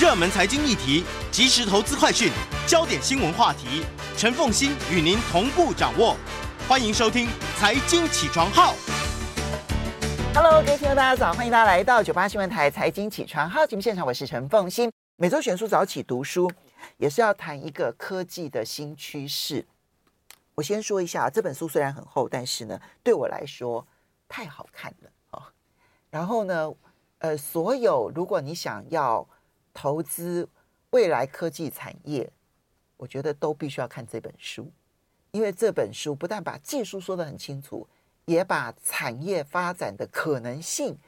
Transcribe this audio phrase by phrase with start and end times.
[0.00, 2.32] 热门财经议题、即时投资快讯、
[2.66, 3.84] 焦点新闻话题，
[4.16, 6.16] 陈凤欣与您同步掌握。
[6.66, 7.26] 欢迎收听
[7.58, 8.72] 《财经起床号》。
[10.34, 14.90] Hello，各位听众大家早，欢迎大家来到九八新闻台《财经起床号》节目现场，我是陈凤欣。
[15.16, 16.50] 每周选书早起读书，
[16.96, 19.66] 也是要谈一个科技的新趋势。
[20.54, 23.86] 我先说一下，这本书虽然很厚，但是呢，对我来说
[24.26, 25.42] 太好看了哦。
[26.10, 26.72] 然后呢，
[27.18, 29.28] 呃，所有如果你想要
[29.74, 30.48] 投资
[30.90, 32.30] 未来科技产业，
[32.96, 34.70] 我觉得都必须要看这本书，
[35.30, 37.88] 因为这本书不但把技术说得很清楚，
[38.26, 40.98] 也把产业发展的可能性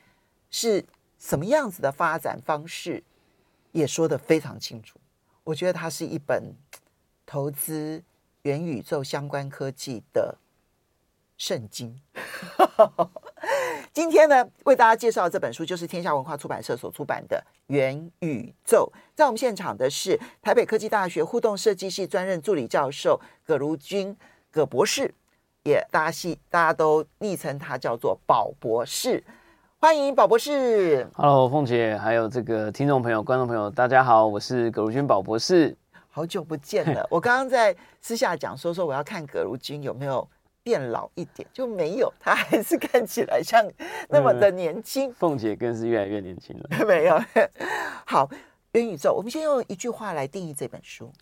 [0.50, 0.84] 是
[1.18, 3.02] 什么样子的发展方式
[3.72, 4.98] 也说得非常清楚。
[5.44, 6.54] 我觉得它是一本
[7.26, 8.02] 投资
[8.42, 10.38] 元宇宙相关科技的
[11.36, 12.00] 圣经。
[13.94, 17.36] 今天呢，为大家介绍的这本书就是天下文化出版社所出版的
[17.72, 18.90] 《元宇宙》。
[19.14, 24.16] 在我们现场的是台北科技大学互动设计系专任助理教授葛如君
[24.50, 25.14] 葛博士，
[25.62, 29.22] 也大家系大家都昵称他叫做宝博士。
[29.78, 31.08] 欢迎宝博士。
[31.14, 35.76] Hello，凤姐，还有这个听众朋友、观众朋友，大家好，我是葛如君宝博士。
[36.10, 40.28] 好久不见了，我刚刚在私下讲说说我要看葛如君有没有。
[40.64, 43.62] 变老一点就没有，他还是看起来像
[44.08, 45.10] 那么的年轻。
[45.10, 46.68] 嗯、凤姐更是越来越年轻了。
[46.88, 47.20] 没有，
[48.06, 48.28] 好，
[48.72, 51.12] 元宇宙，我们先用一句话来定义这本书。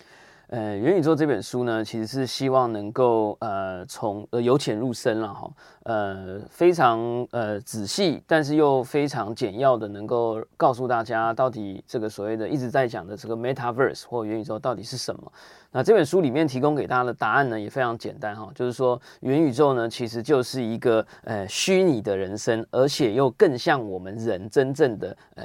[0.48, 5.50] 呃，元宇宙这本书呢，其实是希望能够呃从呃由浅入深了哈，
[5.84, 15.32] 呃非常呃仔细，但是又非常简要的，能够告诉大家到底这个所谓的一直在讲的这个 Metaverse 或元宇宙到底是什么。
[15.72, 25.44] 那这本书里面提供给大家的答案呢，也非常简单哈，就是说元宇宙呢，其实就是一个呃虚拟的人生，而且又更像我们人真正的呃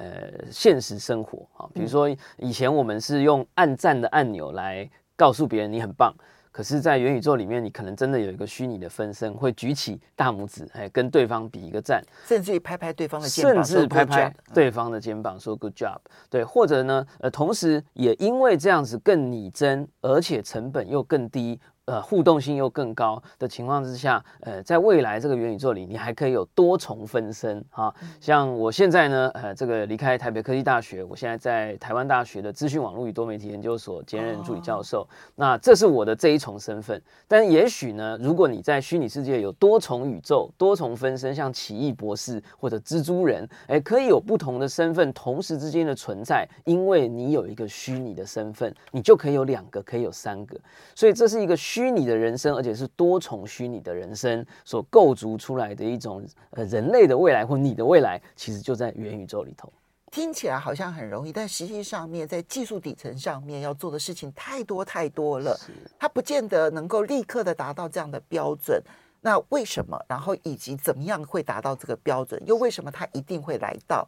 [0.52, 1.66] 现实生活啊。
[1.74, 6.14] 比如说以前我们是用按赞的按钮来告诉别人你很棒。
[6.58, 16.00] 可是，在元宇宙里面，你可能真的有一个虚拟的分身，会举起大拇指，哎，跟对方比一个赞，甚至于拍拍对方的肩膀，甚至拍拍对方的肩膀说 “good job”。
[16.32, 21.60] 对，或者呢，呃，同时也因为这样子更拟真，而且成本又更低。
[21.88, 27.96] 呃，互动性又更高的情况之下，呃，在未来这个元宇宙里，你还可以有多重分身哈。
[28.20, 35.04] 像我现在呢，呃，这个离开台北科技大学，我现在在台湾大学的资讯网络与多媒体研究所兼任助理教授。
[35.04, 37.02] 哦、那这是我的这一重身份。
[37.26, 50.60] 但也许呢，如果你在虚拟世界有多重宇宙、多重分身，像奇异博士或者蜘蛛人，哎，可以有不同的身份同时之间的存在，因为你有一个虚拟的身份，你就可以有两个，可以有三个。
[50.94, 51.77] 所以这是一个虚。
[51.78, 59.72] 虚拟的人生，而且是多重虚拟的人生所构筑出来的一种呃人类的未来或你的未来，其实就在元宇宙里头。
[60.12, 65.56] 听起来好像很容易，但实际上面在技术底层上面要做的事情太多太多了，
[66.00, 68.82] 它不见得能够立刻的达到这样的标准。
[69.22, 70.04] 那为什么？
[70.08, 72.42] 然后以及怎么样会达到这个标准？
[72.48, 74.08] 又为什么它一定会来到？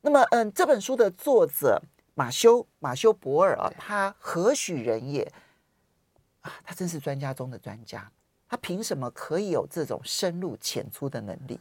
[0.00, 1.78] 那么，嗯，这本书的作者
[2.14, 5.30] 马修马修博尔啊，他何许人也？
[6.42, 8.08] 啊，他真是专家中的专家，
[8.46, 11.58] 他凭什么可以有这种深入浅出的能力？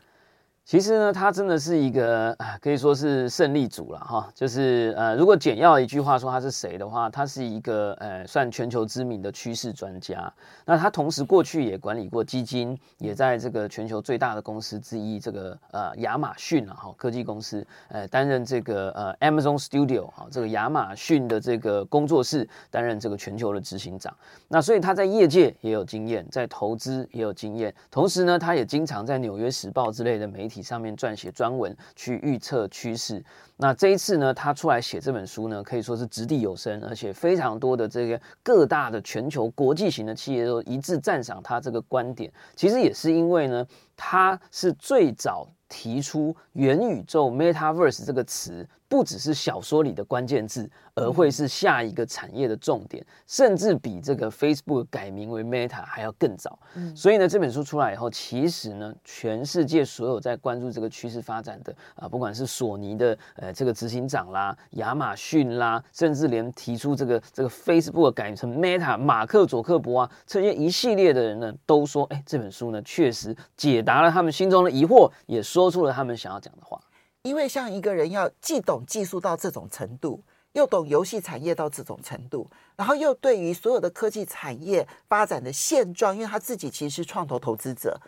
[0.63, 4.29] 其实呢，他真的是一个啊，可以说是胜利组了哈。
[4.33, 10.31] 就是呃，如果简要一句话说他是谁的话，他是一个呃，算全球知名的趋势专家。
[10.63, 24.16] 那他同时过去也管理过基金，也在这个全球最大的公司之一这个呃亚马逊啊哈科技公司呃担任这个呃 Amazon Studio 哈这个亚马逊的这个工作室担任这个全球的执行长。
[24.47, 27.73] 那所以他在业界也有经验，在投资也有经验。
[27.89, 30.50] 同时呢，他也经常在《纽约时报》之类的媒体。
[30.51, 33.23] 体上面撰写专文去预测趋势。
[33.56, 42.29] 那这一次呢，他出来写这本书呢，可以说是掷地有声，而且非常多的这个各大的全球国际型的企业都一致赞赏他这个观点。
[42.56, 48.67] 其实也是因为呢，他是最早提出元宇宙 （Metaverse） 这个词。
[48.91, 56.59] 不只是小说里的关键字，而会是下一个产业的重点，甚至比这个 Facebook 改名为 Meta 还要更早。
[56.93, 76.78] 所以呢，这本书出来以后，其实呢，全世界所有在关注这个趋势发展的啊，不管是索尼的呃这个执行长啦，亚马逊啦，甚至连提出这个这个 Facebook 改成 Meta 马克佐克伯啊，这些一系列的人呢，都说，哎，这本书呢，确实解答了他们心中的疑惑，也说出了他们想要讲的话。
[77.23, 80.22] 因为像一个人要既懂技术到这种程度，
[80.53, 88.00] 又懂游戏产业到这种程度，然后又对于所有的科技产业发展的现状，因为他自己其实是创投投资者，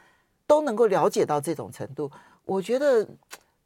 [0.48, 2.12] 都能够了解到这种程度，
[2.46, 3.08] 我觉得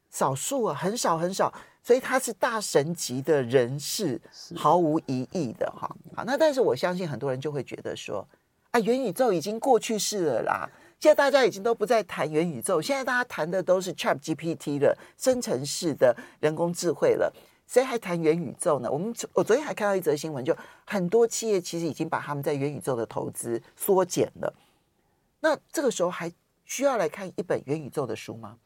[0.09, 1.53] 少数啊，很少很少。
[1.83, 4.19] 所以他是大神级的人士，
[4.57, 5.89] 毫无疑义的哈。
[6.13, 8.27] 好，那但是我相信很多人就会觉得说，
[8.71, 17.31] 啊，元宇宙已经过去式了啦，现在大家已经都不再谈元宇宙，现在大家谈的都是 ChatGPT 了，生成式的人工智慧了，
[17.67, 18.91] 谁还谈元宇宙呢？
[18.91, 24.51] 我们我昨天还看到一则新闻，就很多企业其实已经把他们在元宇宙的投资缩减了。
[25.39, 26.31] 那这个时候还
[26.65, 28.57] 需要来看一本元宇宙的书吗？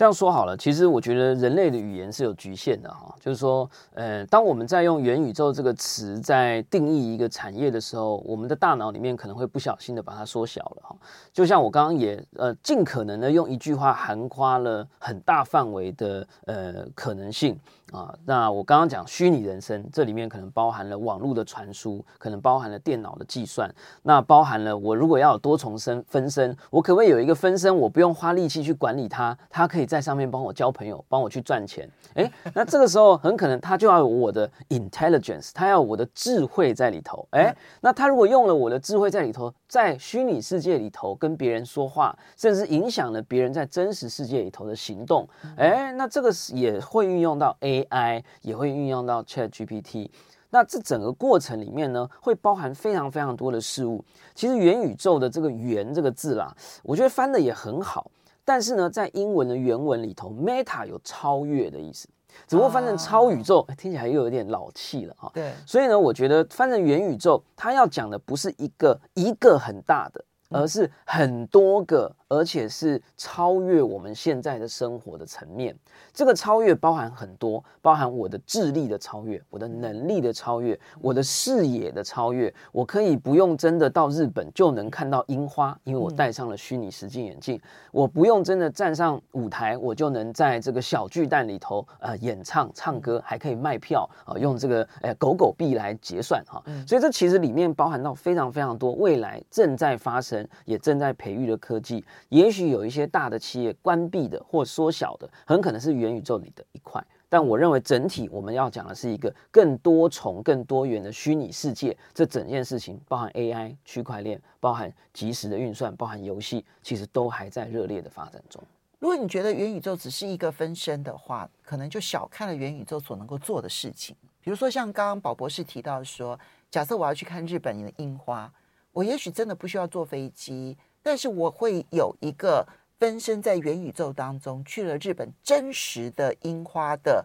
[0.00, 10.96] 这样说好了，其实我觉得人类的语言是有局限的哈，就是说，呃，当我们在用元宇宙这个词在定义一个产业的时候，我们的大脑里面可能会不小心的把它缩小了哈。
[11.34, 17.60] 就像我刚刚也呃尽可能的用一句话涵括了很大范围的呃可能性。
[17.92, 23.72] 啊，那我刚刚讲虚拟人生，这里面可能包含了网络的传输，可能包含了电脑的计算，
[24.02, 31.88] 那包含了我如果要有多重身分身，我可不可以有一个分身，我不用花力气去管理它，它可以在上面帮我交朋友，帮我去赚钱。
[32.14, 37.26] 诶，那这个时候很可能它就要有我的 intelligence，它要有我的智慧在里头。
[37.32, 45.24] 诶，那它如果用了我的智慧在里头，在虚拟世界里头跟别人说话，甚至影响了别人在真实世界里头的行动，
[45.56, 47.56] 诶，那这个也会运用到。
[47.60, 50.08] AI 也会运用到 ChatGPT，
[50.48, 54.02] 那这整个过程里面呢，会包含非常非常多的事物。
[54.34, 56.52] 其实元宇宙的这个“元”这个字啦，
[56.82, 58.10] 我觉得翻的也很好，
[58.44, 62.08] 但是呢，在英文的原文里头，Meta 有超越的意思，
[62.46, 65.30] 只不过翻成超宇宙，听起来又有点老气了哈。
[65.34, 72.14] 对，所以呢，我觉得翻成元宇宙，它要讲的不是一个一个很大的，而是很多个。
[72.32, 75.76] 而且是超越我们现在的生活的层面，
[76.12, 82.54] 这个超越包含很多，包含我的智力的超越，我的能力的超越，我的视野的超越。
[82.70, 87.60] 我可以不用真的到日本就能看到樱花，因为我戴上了虚拟实境眼镜。
[87.90, 96.62] 我不用真的站上舞台，我就能在这个小巨蛋里头呃演唱唱歌，还可以卖票啊，用这个呃狗狗币来结算哈。
[96.86, 102.04] 所以这其实里面包含到非常非常多未来正在发生也正在培育的科技。
[102.28, 107.04] 也许有一些大的企业关闭的或缩小的，很可能是元宇宙里的一块。
[107.28, 111.96] 但我认为整体我们要讲的是一个更多重、更多元的虚拟世界。
[112.12, 118.60] 这整件事情包含 AI、区块链，包含即时的运算，包含游戏，其实都还在热烈的发展中。
[118.98, 124.16] 如果你觉得元宇宙只是一个分身的话，可能就小看了元宇宙所能够做的事情。
[124.42, 126.38] 比如说像刚刚宝博士提到说，
[126.68, 128.52] 假设我要去看日本的樱花，
[128.92, 130.76] 我也许真的不需要坐飞机。
[131.02, 132.66] 但是我会有一个
[132.98, 137.24] 分身在元宇宙当中去了日本真实的樱花的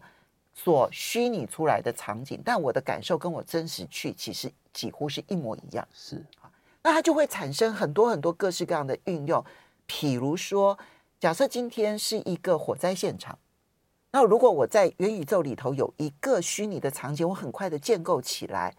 [0.54, 5.86] 所虚拟出来的场景，但我的感受跟我真实去其实几乎是一模一样。
[5.94, 6.50] 是啊，
[6.82, 9.44] 那它就会产生很多很多各式各样的运用。
[9.86, 10.80] 譬如说，
[11.20, 13.38] 假设今天是一个火灾现场，
[14.12, 18.74] 那如果我在元宇宙里头有一个虚拟的场景，我很快的建构起来，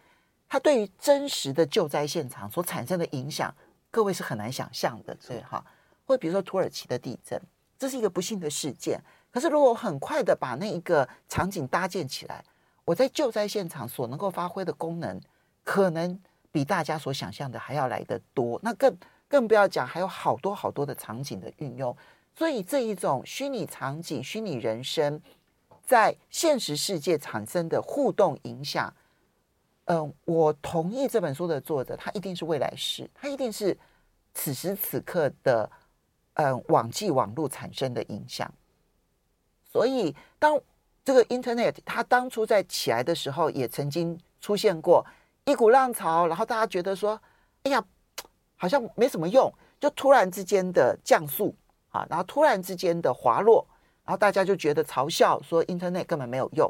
[0.48, 3.54] 它对于真实的救灾现场所产生的影响。
[3.90, 5.64] 各位是很难想象的，对哈，
[6.04, 7.40] 或比如说土耳其的地震，
[7.78, 9.00] 这是一个不幸的事件。
[9.30, 12.44] 可是如果我很快的把那一个场景搭建起来，
[12.84, 15.18] 我在救灾现场所能够发挥的功能，
[15.64, 16.18] 可能
[16.52, 18.60] 比大家所想象的还要来得多。
[18.62, 18.94] 那更
[19.28, 21.96] 更不要讲，还有好多好多的场景的运用。
[22.34, 25.18] 所以这一种虚拟场景、虚拟人生，
[25.86, 28.92] 在现实世界产生的互动影响。
[29.86, 33.76] 嗯、我同意这本书的作者，他一定是未来式，他一定是
[34.34, 35.70] 此时此刻的，
[36.34, 38.52] 嗯、网际网络产生的影响。
[39.72, 40.60] 所以，当
[41.04, 45.06] 这个 Internet 它当初在起来的时候，也曾经出现过
[45.44, 47.20] 一股浪潮，然后大家觉得说，
[47.62, 47.84] 哎呀，
[48.56, 51.54] 好像没什么用，就突然之间的降速
[51.90, 53.64] 啊，然后突然之间的滑落，
[54.04, 56.68] 然后大家就觉得嘲笑说 Internet 根本没有用。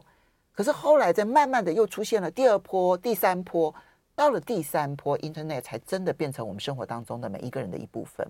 [0.56, 3.72] 可是后来，在慢慢的又出现了第二波、第三波，
[4.14, 8.26] 到了第三波，Internet 才真的变成我们生活当中的每一个人的一部分。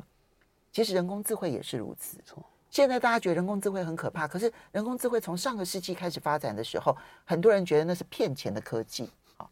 [0.73, 2.18] 其实人工智慧也是如此。
[2.68, 9.49] 现在大家觉得人工智慧很可怕，可是人工智慧从上个世纪开始发展的时候，很多人觉得那是骗钱的科技啊。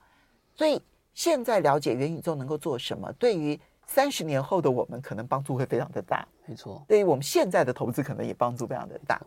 [0.57, 0.83] 所以
[1.15, 6.27] 现在了解元宇宙能够做什么，对于三十年后的我们，可能帮助会非常的大。
[6.45, 9.21] 没错，对于我们现在的投资，可能也帮助非常的大。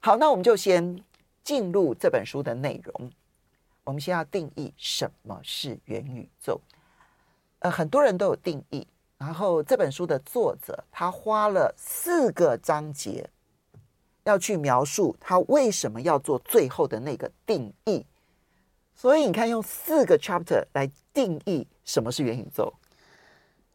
[0.00, 0.98] 好，那我们就先。
[1.42, 3.10] 进入这本书的内容，
[3.84, 6.60] 我们先要定义什么是元宇宙。
[7.60, 8.86] 呃，很多人都有定义，
[9.18, 13.28] 然后这本书的作者他花了四个章节
[14.24, 18.06] 要去描述他为什么要做最后的那个定义。
[18.94, 22.72] 所以你看，用四个 chapter 来定义什么是元宇宙。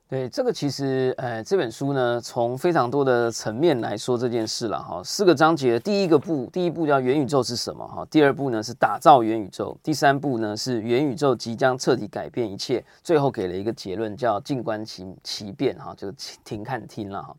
[0.08, 5.02] 对，这个其实，呃，这本书呢，从非常多的层面来说这件事了哈。
[5.04, 8.06] 四个章节，第一个步，第一步叫元宇宙是什么哈？
[8.06, 16.12] 第二步呢是打造元宇宙，第三步呢是元宇宙即将彻底改变一切，最后给了一个结论叫静观其其变哈，就
[16.44, 17.36] 停看听了哈。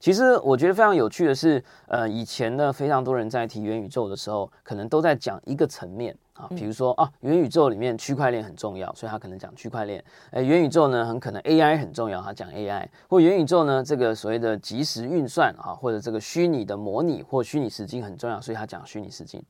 [0.00, 6.16] 其实我觉得非常有趣的是，呃，以前呢非常多人在提元宇宙的时候，可能都在讲一个层面。
[6.36, 10.02] 啊，比如说啊，元宇宙里面区块链很重要，所以他可能讲区块链。
[10.30, 12.86] 哎，元宇宙呢，很可能 AI 很重要，他讲 AI。
[13.08, 19.42] 或元宇宙呢，这个所谓的即时运算啊，或者这个虚拟的模拟或虚拟实境很重要，所以他讲虚拟实境。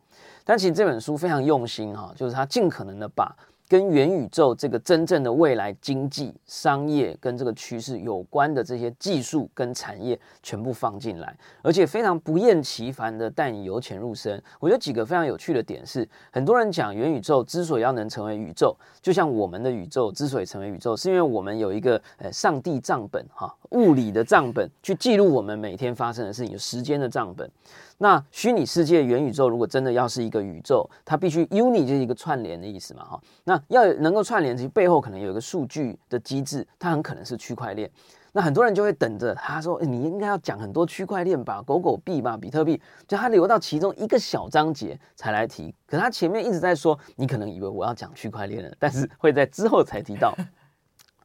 [0.45, 3.35] 但其实这本书非常用心哈，就是他尽可能的把。
[3.68, 14.40] 跟元宇宙这个真正的未来经济、商业跟这个趋势有关的这些技术跟产业全部放进来，而且非常不厌其烦的带你由浅入深。
[14.61, 27.50] 我觉得几个非常有趣的点是，很多人讲元宇宙之所以要能成为宇宙，就像我们的宇宙之所以成为宇宙，是因为我们有一个呃上帝账本哈，物理的账本去记录我们每天发生的事情，有时间的账本。
[27.99, 33.21] 那虚拟世界元宇宙如果真的要是一个宇宙，它必须 uni 就是一个串联的意思嘛，哈。
[33.45, 37.91] 那要能够串联，其实背后可能有一个数据的机制，它很可能是区块链。
[38.33, 45.75] 那很多人就会等着他说，你应该要讲很多区块链吧，狗狗币吧，比特币，就他留到其中一个小章节才来提。
[45.87, 50.35] 可他前面一直在说，你可能以为我要讲区块链了，但是会在之后才提到。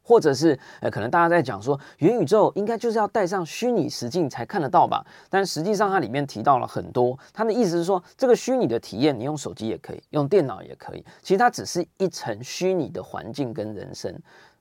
[0.04, 5.06] 或者是呃，可能大家在讲说元宇宙应该就是要戴上虚拟实境才看得到吧？
[5.30, 14.12] 但实际上它里面提到了很多，它的意思是说，这个虚拟的体验你用手机也可以，用电脑也可以，其实它只是一层虚拟的环境跟人生，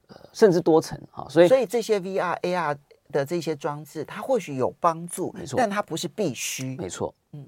[0.09, 1.26] 呃，甚至多层啊。
[1.28, 2.76] 所以，所以这些 VR、AR
[3.11, 7.47] 的这些装置，它或许有帮助，没错，但它不是必须，没错，嗯。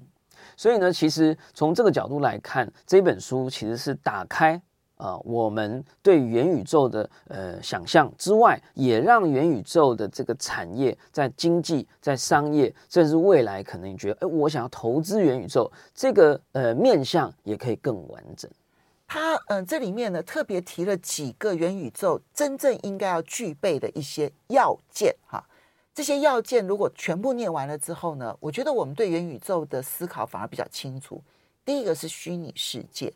[0.57, 4.61] 所以呢，其实从这个角度来看，这本书其实是打开。
[5.03, 18.49] 啊、我们对元宇宙的呃想象之外，也让元宇宙的这个产业在经济、在商业，甚至未来可能你觉得，哎，我想要投资元宇宙，这个呃面向也可以更完整。
[19.05, 25.43] 它嗯、这里面呢特别提了几个元宇宙真正应该要具备的一些要件哈。
[25.93, 31.21] 这些要件如果全部念完了之后呢，我觉得我们对元宇宙的思考反而比较清楚。
[31.65, 33.13] 第一个是虚拟世界。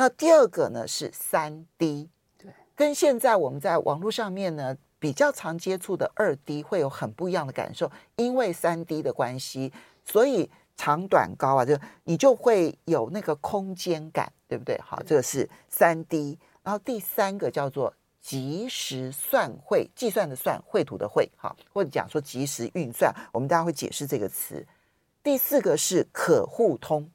[0.00, 9.70] 那第二个呢是三 D，对，跟现在我们在网络上面呢比较常接触的二 D 会有很不一样的感受，因为三 D 的关系，
[10.02, 14.80] 所以长短高啊，就你就会有那个空间感，对不对？
[14.80, 16.38] 好，这个是三 D。
[16.62, 17.92] 然后第三个叫做
[18.22, 24.66] 即时算会，计算的算，绘图的绘，好，或者讲说即时运算，我们大家会解释这个词。
[25.22, 27.10] 第四个是可互通，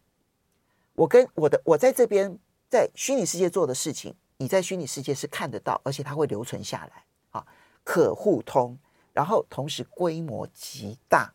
[0.93, 2.37] 我跟我的我在这边。
[2.75, 7.47] 在虚拟世界做的事情，你在虚拟世界是看得到，而且它会留存下来啊，
[7.85, 8.77] 可互通，
[9.13, 11.33] 然后同时规模极大，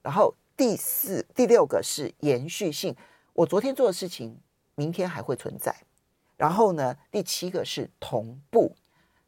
[0.00, 2.96] 然后第四、第六个是延续性，
[3.34, 4.40] 我昨天做的事情，
[4.74, 5.76] 明天还会存在，
[6.38, 8.74] 然后呢，第七个是同步，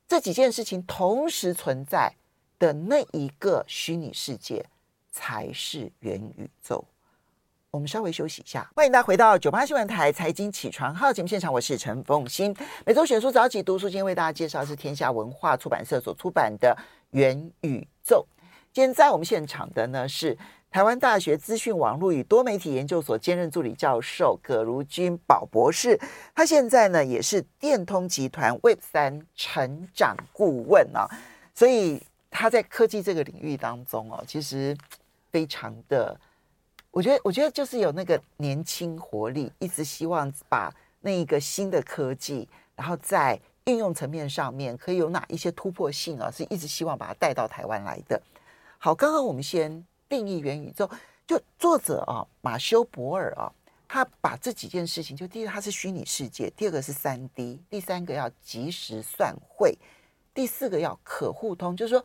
[0.08, 2.16] 这几件事情同时存在
[2.58, 4.64] 的那一个虚拟世界
[5.10, 6.82] 才是元宇宙。
[7.72, 12.54] 我们稍微休息一下，欢迎大家回到九八新闻台财经起床号节目现场，我是陈凤欣。
[12.84, 16.76] 每周选书早起读书，今天为大家介绍是天下文化出版社所出版的
[17.16, 18.26] 《元宇宙》。
[18.74, 20.36] 今天在我们现场的呢是
[20.70, 25.98] 台湾大学资讯网络与多媒体研究所兼任助理教授葛如君宝博士，
[26.34, 31.08] 他现在呢也是电通集团 Web 三成长顾问啊，
[31.54, 34.76] 所以他在科技这个领域当中哦，其实
[35.30, 36.20] 非常的。
[36.92, 40.70] 我觉得，我觉得就是有那个年轻活力，一直希望把
[41.00, 42.46] 那一个新的科技，
[42.76, 48.20] 然后在应用层面上面可以有哪一些突破性啊，是一直希望把它带到台湾来的。
[48.76, 50.88] 好，刚刚我们先定义元宇宙，
[51.26, 53.50] 就作者啊马修博尔啊，
[53.88, 59.78] 他把这几件事情，就第一个它是虚拟世界，第二个是三 D，第三个要及时算会，
[60.34, 62.04] 第四个要可互通，就是说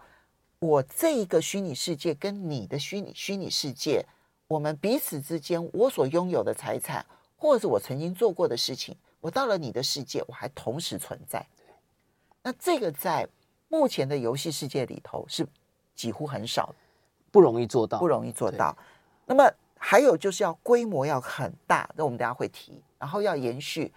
[0.59, 4.05] 我这一个虚拟世界跟你的虚拟虚拟世界。
[4.47, 11.45] 我们彼此之间，我所拥有的财产，或者是我曾经做过的事情，我到了你的世界，我还同时存在。
[12.41, 13.27] 那这个在
[13.67, 15.45] 目前的游戏世界里头是
[15.95, 16.73] 几乎很少，
[17.29, 18.75] 不容易做到，不容易做到。
[19.25, 23.93] 那么还有就是要规模要很大，那我们等下会提，然后要延续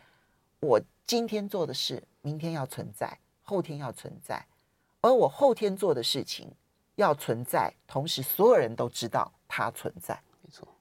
[0.58, 4.44] 我今天做的事，明天要存在，后天要存在，
[5.00, 6.50] 而我后天做的事情
[6.96, 10.20] 要存在，同时所有人都知道它存在。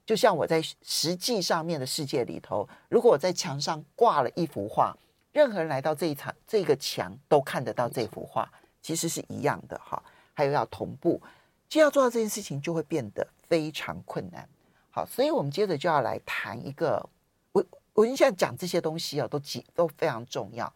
[0.09, 4.97] 就像我在实际上面的世界里头，如果我在墙上挂了一幅画，
[5.31, 8.51] 任何人来到这一场这个墙都看得到这幅画，
[8.81, 10.01] 其实是一样的哈。
[10.33, 11.21] 还有要同步，
[11.67, 14.49] 既要做到这件事情，就会变得非常困难。
[14.89, 17.07] 好，所以我们接着就要来谈一个，
[17.51, 17.63] 我
[17.93, 20.73] 我现在讲这些东西啊，都极都非常重要。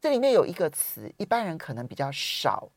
[0.00, 2.68] 这里面有一个词，一般人可能比较少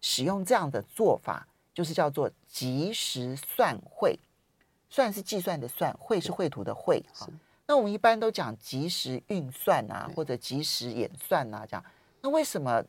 [0.00, 4.16] 使用这样的做法，就是叫做即时算会。
[4.90, 7.26] 算是计算的算，绘是绘图的绘哈。
[7.66, 11.84] 那我们一般都讲即时运算啊，或者即时演算啊，这样。
[12.20, 12.84] 那为什么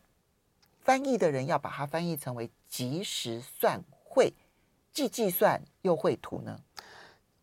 [0.82, 4.34] 翻译的人要把它翻译成为即时算绘，
[4.92, 6.60] 既计算又绘图呢？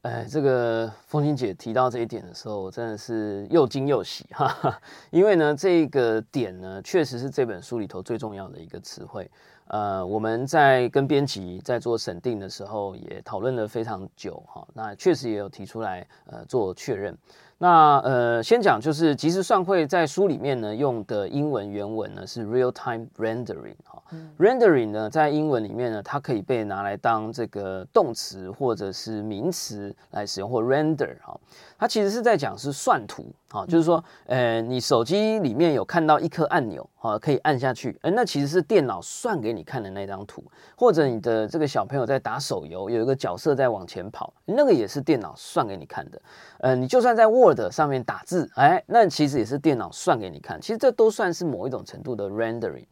[0.02, 4.80] 哎，这个风清姐提到这一点的时候，我真的是又惊又喜哈哈。
[5.10, 9.30] 因为呢，这个点呢，确实是这本书里头最重要的一个词汇。
[9.68, 14.66] 呃，我们在跟编辑在做审定的时候，也讨论了非常久哈。
[14.74, 17.16] 那确实也有提出来呃做确认。
[17.60, 24.00] 那呃，先讲就是即时算会在书里面呢用的英文原文呢是 real time rendering 哈。
[24.38, 31.38] rendering 呢在英文里面呢，它可以被拿来当这个动词或者是名词来使用，或 render 哈。
[31.76, 40.42] 它其实是在讲是算图啊，就是说，呃，你手机里面有看到一颗按钮啊，可以按下去，呃，那其实是电脑算给你看的那张图，
[40.76, 46.20] 或者你的这个小朋友在打手游，有一个角色在往前跑，那个也是电脑算给你看的，
[46.58, 52.84] 呃，你就算在 Word 上面打字，哎，那其实也是电脑算给你看，其实这都算是某一种程度的 rendering。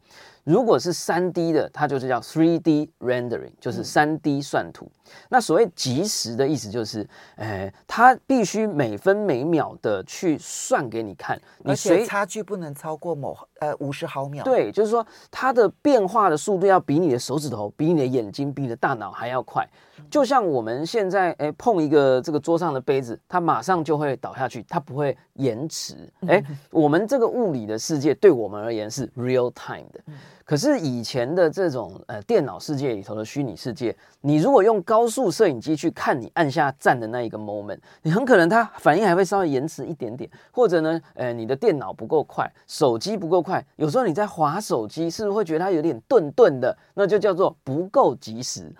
[0.43, 4.85] 如果是三 D 的，它就是叫 three D rendering，就是三 D 算图。
[4.85, 14.41] 嗯、那所谓即时的意思就是，哎，它必须每分每秒的去算给你看，而且差距不能超过某呃五十毫秒。
[14.45, 19.67] 对，就是说它的变化的速度要比你的手指头、比你的眼睛、比你的大脑还要快。
[20.09, 26.11] 就像我们现在哎碰一个这个桌上的杯子，它马上就会倒下去，它不会延迟。
[26.27, 29.99] 哎，我们这个物理的世界对我们而言是 real time 的。
[30.45, 46.77] 可是以前的这种呃电脑世界里头的虚拟世界，你如果用高速摄影机去看你按下站的那一个 moment，你很可能它反应还会稍微延迟一点点，或者呢，呃，你的电脑不够快，手机不够快，有时候你在滑手机，是不是会觉得它有点顿顿的？
[46.93, 48.71] 那就叫做不够及时，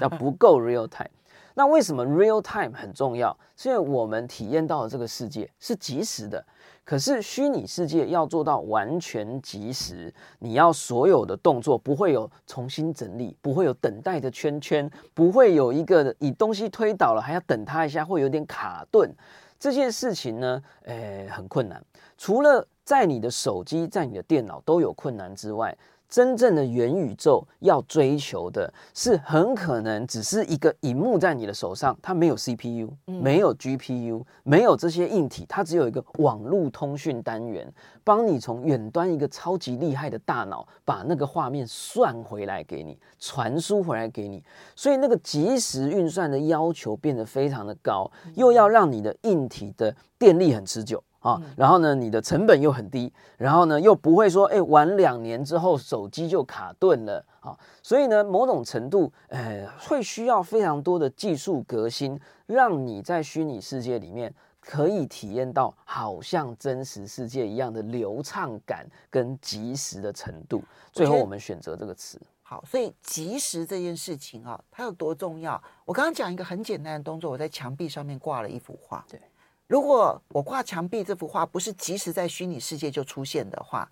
[0.00, 1.10] 叫不够 real time。
[1.58, 3.34] 那为什么 real time 很重要？
[3.56, 6.44] 是因为我们体验到的这个世界是即时的。
[6.84, 19.10] 可是虚拟世界要做到完全即时，你要所有的动作不会有重新整理，不会有等待的圈圈，不会有一个你东西推倒了还要等它一下，会有点卡顿。
[19.58, 21.82] 这件事情呢，诶，很困难。
[22.18, 25.74] 除了在你的手机、在你的电脑都有困难之外，
[26.08, 37.72] 真正的元宇宙要追求的是，很可能只是一个荧幕在你的手上，它没有 CPU，没有 GPU，没有这些硬体，它只有一个网络通讯单元，
[38.04, 44.42] 帮你从远端一个超级厉害的大脑把那个画面算回来给你，传输回来给你。
[44.74, 51.02] 所以那个即时运算的要求变得非常的高，又要让你的硬体的电力很持久。
[51.26, 70.62] 啊，然后呢，你的成本又很低，然后呢，又不会说，哎，玩两年之后手机就卡顿了啊，所以呢，某种程度，呃，会需要非常多的技术革新，让你在虚拟世界里面可以体验到好像真实世界一样的流畅感跟及时的程度。
[70.92, 72.20] 最后，我们选择这个词。
[72.42, 75.60] 好，所以及时这件事情啊，它有多重要？
[75.84, 79.04] 我刚刚讲一个很简单的动作，我在墙壁上面挂了一幅画。
[79.10, 79.20] 对。
[79.66, 83.90] 如果我挂墙壁这幅画不是即时在虚拟世界就出现的话，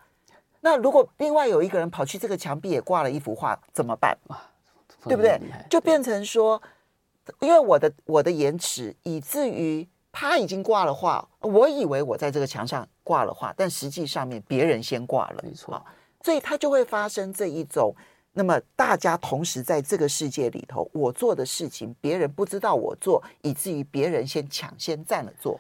[0.61, 4.17] 那如果另外有一个人跑去这个墙壁也挂了一幅画，怎么办？
[5.05, 5.41] 对不对？
[5.69, 6.63] 就变成说，
[7.41, 15.85] 因为我的我的延迟，以至于他已经挂了画，我以为我在这个墙上挂了画，但实际上面别人先挂了，没错，
[16.23, 17.95] 所以他就会发生这一种。
[18.37, 25.59] 那么大家同时在这个世界里头，我做的事情别人不知道我做，以至于别人先抢先占了做，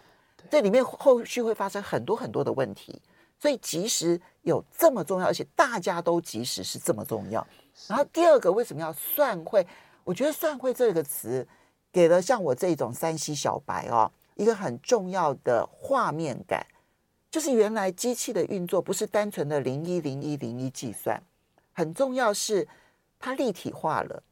[0.50, 3.00] 这里面后续会发生很多很多的问题。
[3.38, 7.46] 所以即时有这么重要，而且大家都即时是这么重要。
[7.86, 9.66] 然后第二个为什么要算会？
[10.02, 11.46] 我觉得算会这个词
[11.92, 16.66] 给了像我这种山西小白哦，一个很重要的画面感，
[17.30, 21.22] 就是原来机器的运作不是单纯的零一零一零一计算。
[21.74, 22.66] 很重要是
[23.18, 24.22] 它立体化了，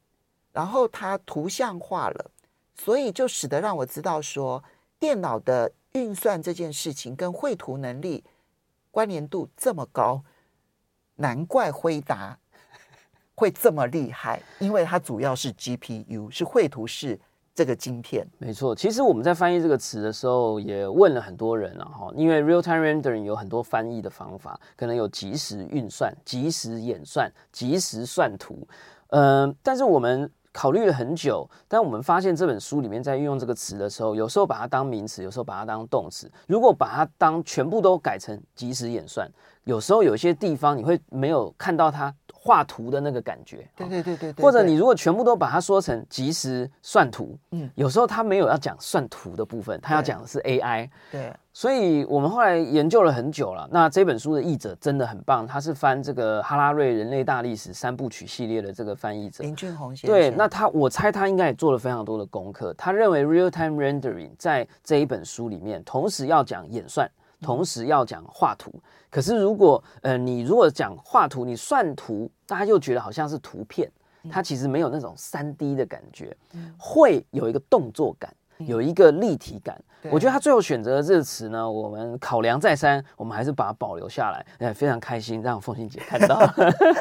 [0.53, 2.31] 然后它图像化了，
[2.75, 4.65] 所以就使得让我知道说，
[4.99, 8.25] 电脑的运算这件事情跟绘图能力
[8.91, 10.23] 关联度这么高，
[11.17, 12.39] 难怪辉达
[13.35, 17.19] 会这么厉害，因为它主要是 GPU，是绘图式
[17.55, 18.27] 这个晶片。
[18.39, 22.11] 没错，其实我们在翻译这个词的时候，也问了很多人了哈。
[22.15, 28.67] 因为 real time rendering 有很多翻译的方法，可能有即时运算、即时演算、即时算图。
[29.09, 36.31] 嗯、但是我们考虑了很久，但我们发现这本书里面在运用这个词的时候，有时候把它当名词，有时候把它当动词。
[36.47, 39.31] 如果把它当全部都改成即时演算，
[39.65, 42.15] 有时候有些地方你会没有看到它。
[42.45, 53.69] 画图的那个感觉，对对对对，或者你如果全部都把它说成即时算图，嗯，有时候他没有要讲算图的部分，他要讲的是 AI，对，所以我们后来研究了很久了。
[53.71, 60.11] 那这本书的译者真的很棒，他是翻这个哈拉瑞人类大历史三部曲系列的这个翻译者林俊宏先生。
[60.11, 62.75] 对，那他我猜他应该也做了非常多的功课。
[62.75, 67.09] 他认为 real time rendering 在这一本书里面，同时要讲演算，
[67.43, 68.73] 同时要讲画图。
[69.11, 73.91] 可是，如果呃，你如果讲画图，你算图，大家又觉得好像是图片，
[74.31, 76.35] 它其实没有那种三 D 的感觉，
[76.79, 79.79] 会有一个动作感，有一个立体感。
[80.11, 84.47] 我觉得他最后选择的这个词呢，我们考量再三，我们还是把它保留下来。
[84.59, 86.41] 哎，非常开心让凤欣姐看到。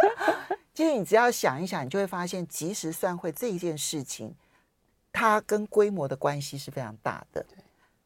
[0.75, 4.35] 其实你只要想一想，你就会发现，即时算会这一件事情，
[5.13, 7.45] 它跟规模的关系是非常大的。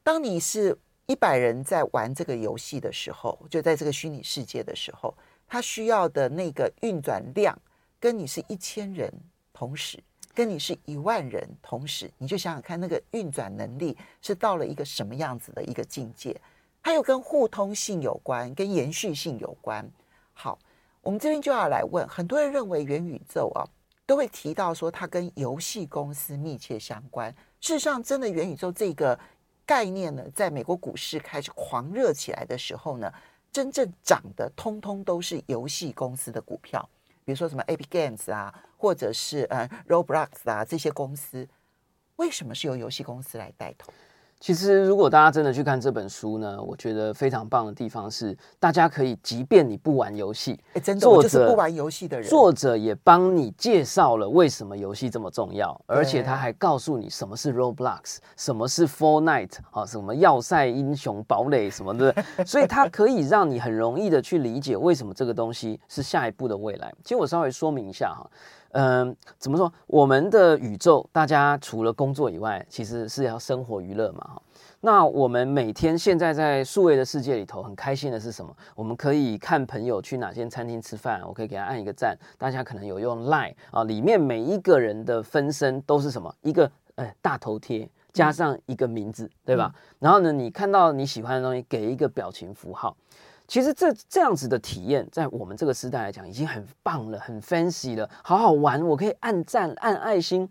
[0.04, 0.78] 当你是。
[1.08, 5.14] 一百人在玩这个游戏的时候，就在这个虚拟世界的时候，
[5.48, 7.56] 他需要的那个运转量，
[8.00, 9.14] 跟你是一千人
[9.54, 16.36] 同时，跟你是一万人同时，你就想想看，那个运转能力是到了一个什么样子的一个境界？
[16.82, 19.88] 它又跟互通性有关，跟延续性有关。
[20.34, 20.58] 好，
[21.02, 23.62] 我们这边就要来问，很多人认为元宇宙啊，
[24.08, 27.32] 都会提到说它跟游戏公司密切相关。
[27.62, 29.20] 事实上，真的元宇宙这个。
[29.66, 33.12] 概念呢，在美国股市开始狂热起来的时候呢，
[33.52, 36.88] 真正涨的通通都是游戏公司的股票，
[37.24, 41.48] 比如说什么 Epic Games 啊，或者是呃 Roblox 啊这些公司，
[42.18, 43.92] 为什么是由游戏公司来带头？
[44.40, 62.14] 其实，如果大家真的去看这本书呢，我觉得非常棒的地方是，大家可以，即便你不玩游戏，哎，真的，作者就是不玩游戏的人，作者也帮你介绍了为什么游戏这么重要，而且他还告诉你什么是 Roblox，什么是 Fortnite 啊，什么要塞英雄堡垒什么的，
[62.46, 66.94] 所以它可以让你很容易的去理解为什么这个东西是下一步的未来。
[67.04, 68.30] 其实我稍微说明一下哈。
[68.78, 69.72] 嗯，怎么说？
[69.88, 74.42] 我们的宇宙，大家除了工作以外，其实是要生活娱乐嘛，哈。
[74.82, 78.54] 那我们每天现在在数位的世界里头，很开心的是什么？
[78.76, 82.18] 我们可以看朋友去哪间餐厅吃饭，我可以给他按一个赞。
[82.38, 86.36] 大家可能有用 Line 啊，里面每一个人的分身都是什么？
[86.42, 89.74] 一个呃大头贴加上一个名字，嗯、对吧？
[90.00, 92.98] 然后呢，你看到你喜欢的东西，给一个表情符号。
[93.48, 98.82] 其实这这样子的体验，在我们这个时代来讲，已经很棒了，很 fancy 了，好好玩。
[98.86, 100.50] 我可以按赞、按爱心。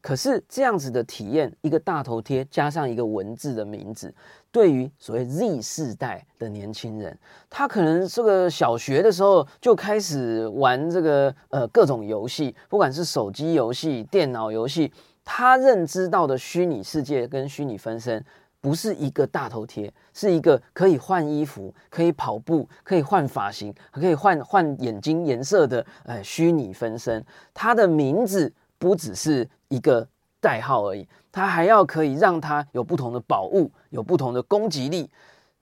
[0.00, 4.14] 可是这样子的体验，一个大头贴加上一个文字的名字，
[4.52, 7.18] 对于所谓 Z 世代的年轻人，
[7.50, 14.92] 他可能这个小学的时候就开始玩这个呃各种游戏，不管是手机游戏、电脑游戏，
[15.24, 18.24] 他认知到的虚拟世界跟虚拟分身。
[18.60, 27.24] 不是一个大头贴，是一个可以换衣服、可以跑步、可以换发型、可以换换眼睛颜色的呃虚拟分身。
[27.54, 30.06] 它的名字不只是一个
[30.40, 35.10] 代号而已，它还要可以让它有不同的宝物，有不同的攻击力。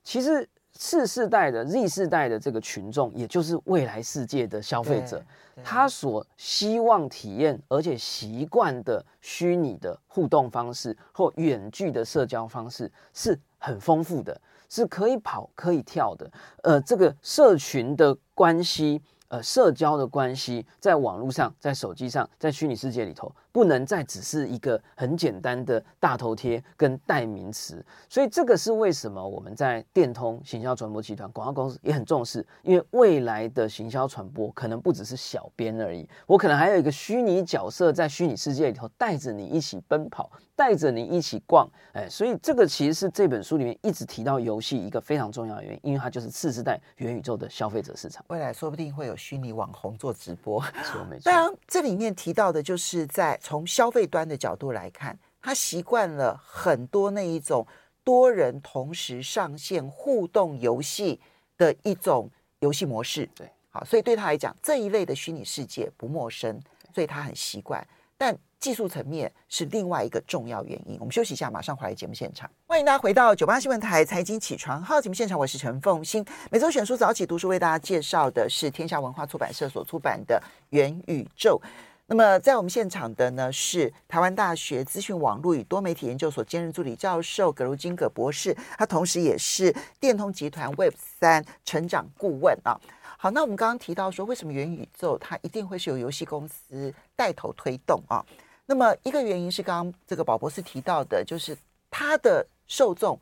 [0.03, 0.47] 其实。
[0.77, 5.23] 次世代的 Z 世代的这个群众，也就是未来世界的消费者，
[5.63, 16.29] 他所希望体验而且习惯的虚拟的互动方式或远距的社交方式是很丰富的，是可以跑可以跳的。
[16.63, 19.01] 呃，这个社群的关系。
[19.27, 27.81] 呃，社交的关系，在网络上，在手机上，在虚拟世界里头，不能再只是一个很简单的大头贴跟代名词。
[28.09, 41.67] 所以，这个是为什么我们在电通行销传播集团广告公司也很重视，因为未来的行销传播可能不只是小编而已，我可能还有一个虚拟角色在虚拟世界里头带着你一起奔跑，带着你一起逛。
[41.93, 49.15] 哎，所以这个其实是这本书里面一直提到游戏一个非常重要的原因，因为它就是次世代元宇宙的消费者市场，未来说不定会有。
[49.15, 51.23] 虚拟网红做直播，没错没错。
[51.31, 57.63] 当然，这里面提到的就是在从消费端的角度来看，他习惯了很多那一种
[58.03, 61.21] 多人同时上线互动游戏
[61.55, 62.27] 的一种
[62.61, 63.29] 游戏模式。
[63.35, 66.59] 对，好，所以对他来讲，这一类的虚拟世界不陌生，
[66.91, 67.87] 所以他很习惯。
[68.17, 70.97] 但技术层面是另外一个重要原因。
[70.99, 72.49] 我们休息一下，马上回来节目现场。
[72.65, 76.25] 欢迎大家回到九八新闻台财经起床号节目现场，我是陈凤欣。
[76.49, 81.61] 每周选书早起读书为大家介绍的是天下文化出版社所出版的《元宇宙》。
[82.07, 92.79] 那么在我们现场的呢是台湾大学资讯网络与多媒体研究所兼任助理教授葛如金葛博士，他同时也是电通集团 Web 三成长顾问啊。
[93.17, 98.23] 好，那我们刚刚提到说，为什么元宇宙它一定会是由游戏公司带头推动啊？
[98.67, 101.57] 那么一个原因是刚刚这个宝博士提到的，就是
[101.89, 103.19] 它的受众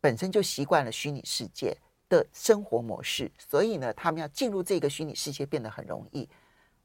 [0.00, 1.76] 本身就习惯了虚拟世界
[2.08, 6.28] 的生活模式，所以呢，他们要进入这个虚拟世界变得很容易。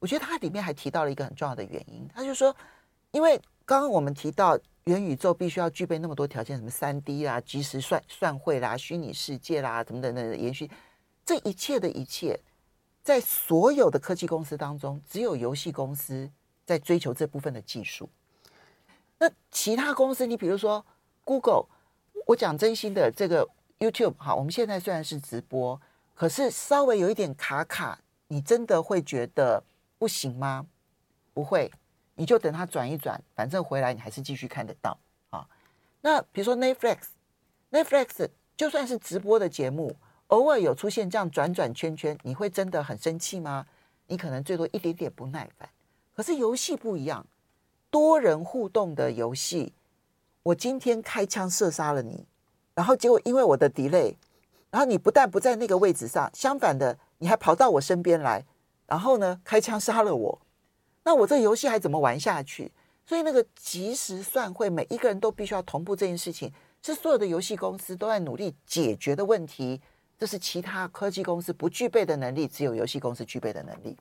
[0.05, 2.55] 我觉得它里面还提到了一个很重要的原因，他就说，
[3.09, 10.69] 因为刚刚我们提到元宇宙必须要具备那么多条件，什么三 D 啦、即时算算会啦、虚拟世界啦，等等等等，延续
[11.25, 12.39] 这一切的一切，
[13.01, 16.29] 在所有的科技公司当中，只有游戏公司
[16.67, 18.07] 在追求这部分的技术。
[19.17, 20.85] 那其他公司，你比如说
[21.23, 21.65] Google，
[22.27, 25.81] 我讲真心的，这个 YouTube，好，我们现在虽然是直播，
[26.13, 29.63] 可是稍微有一点卡卡，你真的会觉得。
[29.97, 30.65] 不行吗？
[31.33, 31.71] 不会，
[32.15, 34.97] 你就等它转一转，反正回来你还是继续看得到
[35.29, 35.47] 啊。
[36.01, 39.95] 那比如说 Netflix，Netflix 就算是直播的节目，
[40.27, 43.65] 偶尔有出现这样转转圈圈，你会真的很生气吗？
[44.07, 45.67] 你可能最多一点点不耐烦。
[46.15, 47.25] 可是游戏不一样，
[47.89, 49.73] 多人互动的游戏，
[50.43, 52.25] 我今天开枪射杀了你，
[52.73, 54.15] 然后结果因为我的 delay，
[54.71, 58.45] 然后你不但不在那个位置上，相反的，你还跑到我身边来。
[58.87, 60.41] 然后呢，开枪杀了我，
[61.03, 62.71] 那我这游戏还怎么玩下去？
[63.05, 69.79] 所以那个即时算会，每一个人都必须要同步这件事情，是所有的游戏公司都在努力解决的问题。
[70.17, 73.97] 这是其他科技公司不具备的能力，只有游戏公司具备的能力。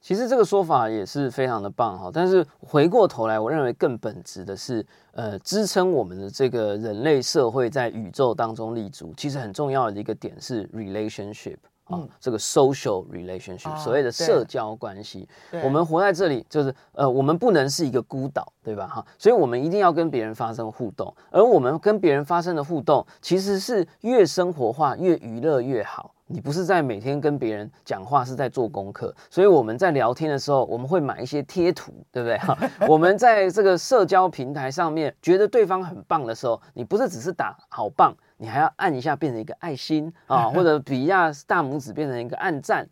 [0.00, 11.56] 其实这个说法也是非常的棒哈，但是回过头来，我认为更本质的是，呃，支撑我们的这个人类社会在宇宙当中立足，其实很重要的一个点是 relationship。
[11.86, 15.28] 啊、哦，这个 social relationship，、哦、所谓的社交关系，
[15.62, 18.86] 我们活在这里，就是呃，我们不能是一个孤岛，对吧？
[18.88, 26.12] 哈，所以我们一定要跟别人发生互动，而我们跟别人发生的互动，其实是越生活化、越娱乐越好。
[26.28, 29.14] 你不是在每天跟别人讲话，是在做功课。
[29.30, 32.36] 所以我们在聊天的时候，我们会买一些贴图，对不对？
[32.38, 38.12] 哈， 我们在这个社交平台上面觉得对方很棒的时候，你不是只是打好棒。
[38.38, 42.88] 你还要按一下变成一个爱心啊， 或者比一下大拇指变成一个按赞，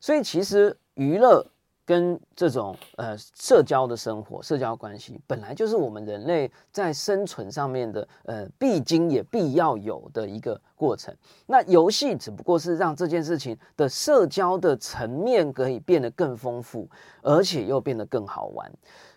[0.00, 1.46] 所以其实娱乐
[1.84, 11.14] 跟这种呃社交的生活、社交关系本来就是我们人类在生存上面的呃必经也必要有的一个过程。
[11.46, 16.88] 那游戏只不过是让这件事情的社交的层面可以变得更丰富，
[17.22, 18.68] 而且又变得更好玩。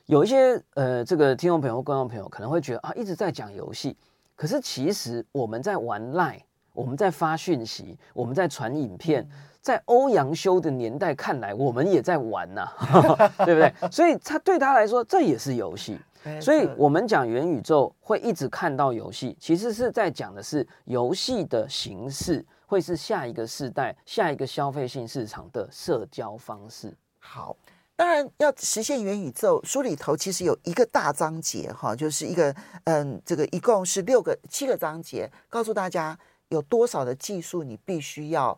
[0.06, 3.98] 有一些呃这个听众朋友、观众朋友可能会觉得啊，一直在讲游戏。
[4.40, 6.40] 可是其实我们在玩 Line，
[6.72, 13.74] 我们在发讯息，我们在传影片，在欧阳修的年代看来，我们也在玩呐、啊， 对不对？
[13.92, 16.00] 所以他对他来说，这也是游戏。
[16.42, 26.96] 所以我们讲元宇宙会一直看到游戏，其实是在讲的是游戏的形式会是下一个世代、下一个消费性市场的社交方式。
[27.20, 27.54] 好。
[28.00, 38.58] 当然，要实现元宇宙，书里头其实有一个大章节，哈，就是一个，嗯，这个一共是六个、七个章节，告诉大家有多少的技术你必须要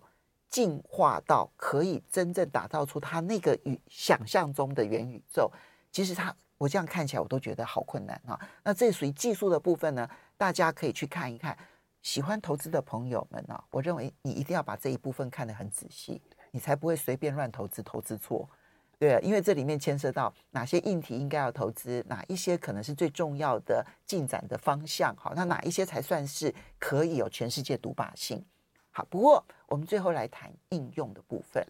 [0.51, 5.51] 进化到可以真正打造出它那个与想象中的元宇宙。
[5.91, 8.39] 其实它，我这样看起来我都觉得好困难哈。
[8.63, 11.57] 那这属于技术的部分呢，大家可以去看一看。
[12.03, 18.47] 喜欢投资的朋友们呢，我认为你一定要把这一部分看得很仔细，你才不会随便乱投资，投资错。
[19.01, 28.45] 对，因为这里面牵涉到哪些硬体应该要投资，哪一些可能是最重要的进展的方向，好，那哪一些才算是可以有全世界独霸性？
[28.91, 31.65] 好，不过我们最后来谈应用的部分。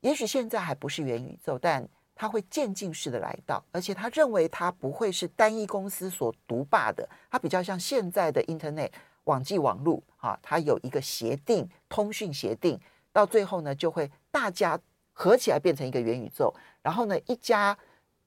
[0.00, 8.90] 也许现在还不是元宇宙，但它会渐进式的来到，而且他认为它不会是单一公司所独霸的，它比较像现在的 Internet
[9.24, 12.80] 网际网路，哈，它有一个协定，通讯协定，
[13.12, 14.80] 到最后呢，就会大家
[15.12, 16.54] 合起来变成一个元宇宙。
[16.82, 17.76] 然后呢，一家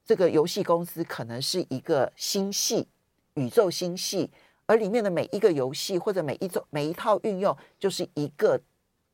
[0.06, 2.88] 这个游戏公司可能是一个星系，
[3.36, 4.30] 宇宙星系，
[4.66, 8.60] 而里面的每一个游戏或者每一种每一套运用就是一个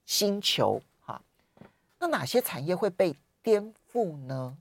[0.05, 1.21] 星球哈。
[1.99, 4.57] 那哪些产业会被颠覆呢？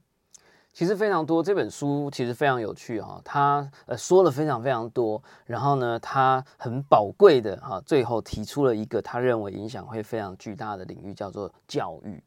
[0.72, 1.42] 其实非常多。
[1.42, 12.22] 这本书其实非常有趣哈，他呃说了非常非常多，然后呢，他很宝贵的哈，最后提出了一个他认为影响会非常巨大的领域，叫做教育。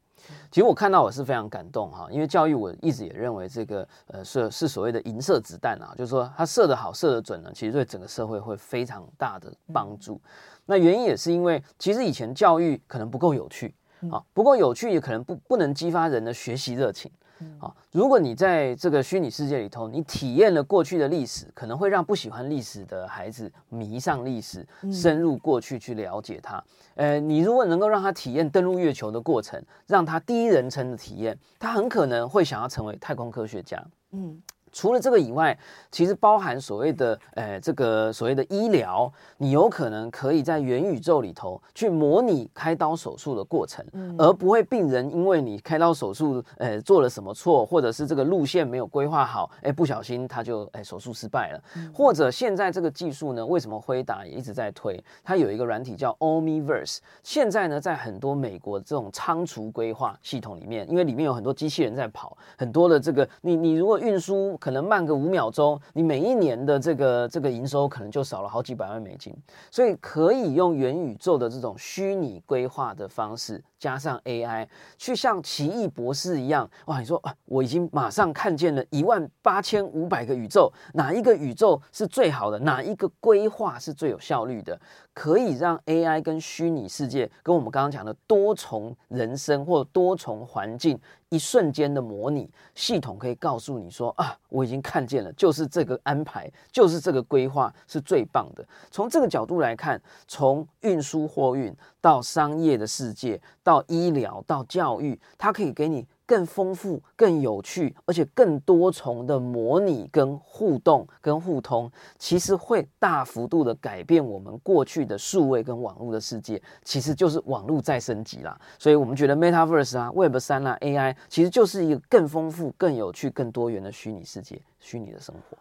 [0.50, 10.20] 其实我看到我是非常感动哈，因为教育我一直也认为这个呃是是所谓的银色子弹啊，就是说它射得好射得准呢，其实对整个社会会非常大的帮助。
[10.64, 13.74] 那原因也是因为其实以前教育可能不够有趣，
[14.10, 14.22] 啊。
[14.32, 17.10] 不过有趣也可能不不能激发人的学习热情。
[17.58, 26.62] 啊，如果你在这个虚拟世界里头，你体验了过去的历史，可能会让不喜欢历史的孩子迷上历史，深入过去去了解它。
[26.94, 33.84] 呃，你如果能够让他体验登陆月球的过程，让他第一人称的体验，他很可能会想要成为太空科学家。
[34.12, 34.40] 嗯。
[34.72, 35.56] 除了这个以外，
[35.90, 51.62] 其实包含所谓的，呃，这个所谓的医疗，你有可能可以在元宇宙里头去模拟开刀手术的过程，嗯、而不会病人因为你开刀手术，呃，做了什么错，或者是这个路线没有规划好，哎，不小心他就，哎，手术失败了。
[51.76, 54.98] 嗯、或者现在这个技术呢，为什么辉达也一直在推？
[55.22, 64.58] 它有一个软体叫 Omniverse，现在呢，在很多美国这种仓储规划系统里面，因为里面有很多机器人在跑，很多的这个，你你如果运输。
[64.62, 69.34] 可能慢个五秒钟，你每一年的这个这个营收可能就少了好几百万美金，
[69.72, 74.64] 所以可以用元宇宙的这种虚拟规划的方式，加上 AI，
[74.96, 77.00] 去像奇异博士一样，哇！
[77.00, 82.60] 你说啊，我已经马上看见了一万八千五百个宇宙，哪一个宇宙是最好的？
[82.60, 84.80] 哪一个规划是最有效率的？
[85.12, 98.64] 可以让 AI 跟虚拟世界跟我们刚刚讲的多重人生或多重环境一瞬间的模拟系统，可以告诉你说啊，我已经看见了，就是这个安排，就是这个规划是最棒的。
[98.92, 106.04] 从这个角度来看，从运输货运到商业的世界，到医疗到教育，它可以给你。
[106.24, 118.58] 更丰富、更有趣，而且更多重的模拟、跟互动、跟互通，其实会大幅度的改变我们过去的数位跟网络的世界，其实就是网络再升级啦。
[118.78, 125.58] 所以，我们觉得 Metaverse 啊、Web 三啊、AI，其实就是一个更丰富、更有趣、更多元的虚拟世界、虚拟的生活。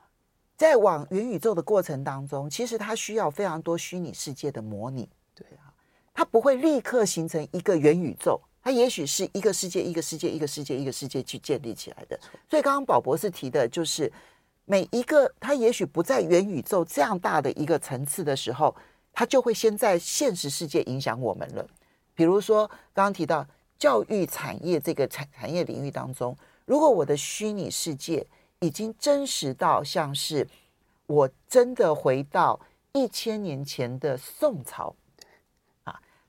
[0.56, 5.10] 在往元宇宙的过程当中，其实它需要非常多虚拟世界的模拟。
[5.36, 5.71] 对啊，
[6.14, 8.40] 它不会立刻形成一个元宇宙。
[8.64, 12.20] 它也许是一个世界，一个世界，一个世界，一个世界去建立起来的。
[12.48, 14.12] 所以刚刚宝博士提的就是，
[14.66, 18.76] 每一个它也许不在元宇宙这样大的一个层次的时候，
[19.12, 21.68] 它就会先在现实世界影响我们了。
[22.14, 23.44] 比如说刚刚提到
[23.80, 28.24] 教育产业这个产产业领域当中，如果我的虚拟世界
[28.60, 30.48] 已经真实到像是
[31.08, 32.60] 我真的回到
[32.94, 35.01] 一千年前的宋朝啊，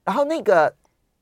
[0.03, 0.73] 然后那个。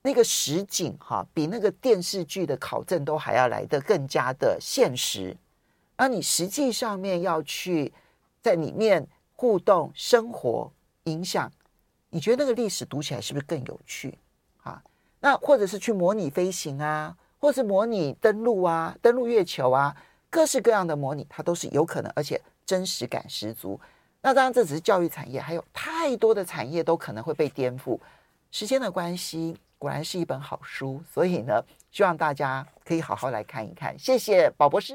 [0.04, 5.38] 那个实景哈，比那个电视剧的考证都还要来得更加的现实。
[5.96, 7.94] 而你实际上面要去
[8.42, 10.72] 在里面互动、生活、
[11.04, 11.52] 影响，
[12.10, 14.18] 你觉得那个历史读起来是不是更有趣
[14.64, 14.82] 啊？
[15.20, 19.96] 那或者是去模拟飞行啊，或是模拟登陆啊、登陆月球啊，
[20.32, 23.80] 各式各样的模拟，它都是有可能，而且真实感十足。
[24.24, 28.00] 那当然，这只是教育产业，还有太多的产业都可能会被颠覆。
[28.52, 29.58] 时间的关系。
[29.78, 31.60] 果然是一本好书，所以呢，
[31.90, 33.98] 希望大家可以好好来看一看。
[33.98, 34.90] 谢谢宝博士。